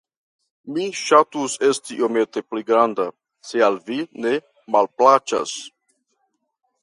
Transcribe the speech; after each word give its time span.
mi 0.75 0.85
ŝatus 0.99 1.57
esti 1.67 1.97
iomete 1.99 2.43
pli 2.53 2.65
granda, 2.71 3.05
se 3.49 3.63
al 3.67 3.79
vi 3.91 3.99
ne 4.27 4.33
malplaĉas. 4.77 5.53